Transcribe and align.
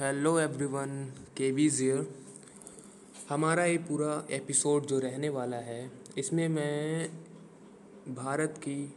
Hello 0.00 0.38
everyone 0.40 0.88
के 1.36 1.52
बी 1.52 1.68
ज़ियर 1.68 2.06
हमारा 3.28 3.64
ये 3.64 3.76
पूरा 3.78 4.26
एपिसोड 4.30 4.86
जो 4.86 4.98
रहने 4.98 5.28
वाला 5.28 5.56
है, 5.56 5.90
इसमें 6.18 6.48
मैं 6.48 7.10
भारत 8.14 8.54
की 8.58 8.94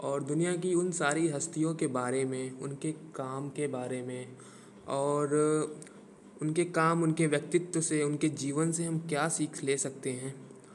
और 0.00 0.22
दुनिया 0.22 0.56
की 0.56 0.74
उन 0.74 0.90
सारी 0.92 1.28
हस्तियों 1.28 1.74
के 1.74 1.86
बारे 1.86 2.24
में, 2.24 2.60
उनके 2.60 2.92
काम 2.92 3.48
के 3.48 3.66
बारे 3.66 4.02
में 4.02 4.36
और 4.88 5.34
उनके 6.42 6.64
काम, 6.64 7.02
उनके 7.02 7.26
व्यक्तित्व 7.26 7.80
से, 7.80 8.02
उनके 8.02 8.28
जीवन 8.28 8.72
से 8.72 8.84
हम 8.84 8.98
क्या 8.98 9.28
सीख 9.28 9.64
ले 9.64 9.76
सकते 9.76 10.10
हैं 10.10 10.34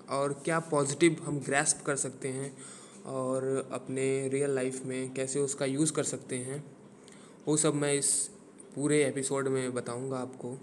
और 0.10 0.42
क्या 0.46 0.60
पॉजिटिव 0.60 1.24
हम 1.24 1.40
ग्रैस्प 1.40 1.86
कर 1.86 1.96
सकते 1.96 2.28
हैं 2.28 2.58
और 3.06 3.70
अपने 3.72 4.28
रियल 4.28 4.56
लाइफ 4.56 4.86
में 4.86 5.14
कैसे 5.14 5.40
उसका 5.40 5.66
यूज़ 5.66 5.94
कर 5.94 6.04
सकते 6.04 6.38
हैं, 6.38 6.64
वो 7.48 7.58
सब 7.58 7.74
मैं 7.74 7.94
इस 7.94 8.30
पूरे 8.76 9.04
एपिसोड 9.06 9.48
में 9.48 9.74
बताऊँगा 9.74 10.18
आपको। 10.18 10.56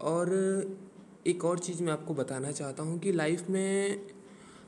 और 0.00 0.30
एक 1.26 1.44
और 1.44 1.58
चीज़ 1.58 1.82
मैं 1.82 1.92
आपको 1.92 2.14
बताना 2.14 2.50
चाहता 2.52 2.82
हूँ 2.82 2.98
कि 2.98 3.12
लाइफ 3.12 3.48
में 3.50 4.06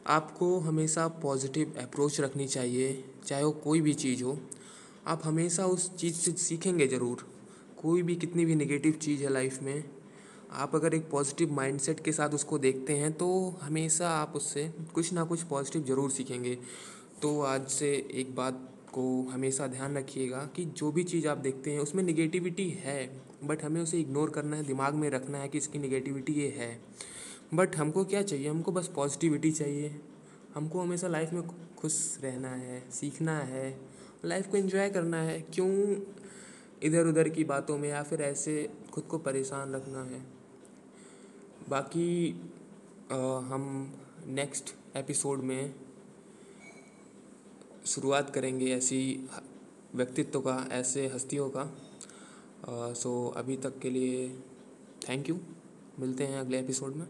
आपको 0.09 0.59
हमेशा 0.59 1.07
पॉजिटिव 1.23 1.75
अप्रोच 1.81 2.21
रखनी 2.21 2.47
चाहिए, 2.47 3.05
चाहे 3.27 3.45
वो 3.45 3.51
कोई 3.65 3.81
भी 3.81 3.95
चीज़ 3.95 4.23
हो। 4.25 4.39
आप 5.07 5.23
हमेशा 5.25 5.67
उस 5.67 5.95
चीज़ 5.97 6.15
से 6.15 6.33
सीखेंगे 6.39 6.87
ज़रूर, 6.87 7.27
कोई 7.83 8.03
भी 8.03 8.17
कितनी 8.17 8.45
भी 8.45 8.55
नेगेटिव 8.55 8.93
चीज़ 8.93 9.23
है 9.23 9.33
लाइफ 9.33 9.63
में। 9.63 9.85
आप 10.53 10.75
अगर 10.75 10.95
एक 10.95 11.09
पॉजिटिव 11.11 11.53
माइंडसेट 11.53 12.01
के 12.01 12.13
साथ 12.13 12.31
उसको 12.31 12.59
देखते 12.59 12.97
हैं 12.97 13.13
तो 13.13 13.29
हमेशा 13.63 14.11
आप 14.11 14.33
उससे 14.37 14.69
कुछ 14.95 15.13
ना 15.13 15.25
कुछ 15.25 15.43
पॉजिटिव 15.43 15.85
ज़रूर 15.85 16.11
सीखेंगे। 16.11 16.59
तो 17.23 17.41
आज 17.43 17.69
से 17.69 17.95
एक 18.15 18.35
बात 18.35 18.69
को 18.93 19.23
हमेशा 19.23 19.67
ध्यान 19.67 19.99
रखिएगा 19.99 20.51
कि 20.57 20.65
जो 20.65 20.93
भी 20.93 21.05
चीज़ 21.05 21.29
आप 21.29 21.39
देखते 21.39 21.73
हैं 21.73 21.81
उसमें 21.81 22.03
निगेटिविटी 22.03 22.71
है 22.71 23.21
बट 23.45 23.63
हमें 23.63 23.81
उसे 23.81 24.01
इग्नोर 24.01 24.31
करना 24.31 24.57
है 24.57 24.65
दिमाग 24.65 24.95
में 24.95 25.11
रखना 25.11 25.39
है 25.39 25.49
कि 25.49 25.59
इसकी 25.59 25.79
निगेटिविटी 25.79 26.33
ये 26.33 26.49
है। 26.49 26.81
बट 27.55 27.77
हमको 27.77 28.05
क्या 28.05 28.23
चाहिए? 28.23 28.49
हमको 28.49 28.73
बस 28.73 28.89
पॉजिटिविटी 28.89 29.51
चाहिए। 29.51 30.01
हमको 30.55 30.81
हमेशा 30.81 31.09
लाइफ 31.09 31.33
में 31.33 31.43
खुश 31.77 32.19
रहना 32.23 32.49
है 32.49 32.91
सीखना 32.91 33.39
है 33.39 33.81
लाइफ 34.25 34.51
को 34.51 34.57
एंजॉय 34.57 34.91
करना 34.91 35.23
है। 35.23 35.41
क्यों 35.41 35.97
इधर 36.83 37.07
उधर 37.07 37.29
की 37.29 37.45
बातों 37.45 37.79
में 37.79 37.89
या 37.89 38.03
फिर 38.03 38.23
ऐसे 38.23 38.71
खुद 38.93 39.05
को 39.05 39.19
परेशान 39.19 39.73
रखना 39.73 40.05
है? 40.05 40.23
बाकी 41.69 42.41
आ, 43.13 43.17
हम 43.39 43.95
नेक्स्ट 44.27 44.75
एपिसोड 44.97 45.39
में 45.39 45.75
शुरुआत 47.91 48.31
करेंगे 48.31 48.67
ऐसी 48.75 49.29
व्यक्तित्व 49.95 50.41
का, 50.41 50.57
ऐसे 50.73 51.07
हस्तियों 51.15 51.49
का। 51.57 52.93
सो 52.95 53.13
अभी 53.37 53.57
तक 53.57 53.79
के 53.79 53.91
लिए 53.91 54.29
थैंक 55.09 55.29
यू 55.29 55.39
मिलते 55.99 56.27
हैं 56.27 56.41
अगले 56.41 56.59
एपिसोड 56.59 56.95
में। 56.97 57.07